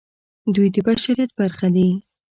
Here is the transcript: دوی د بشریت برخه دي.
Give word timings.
دوی 0.53 0.67
د 0.75 0.77
بشریت 0.87 1.31
برخه 1.39 1.67
دي. 1.75 1.89